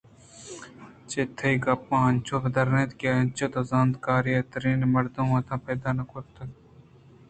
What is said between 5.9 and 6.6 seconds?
نہ کُتگ